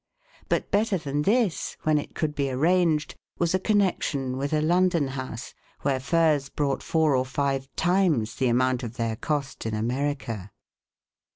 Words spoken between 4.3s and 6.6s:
with a London house, where furs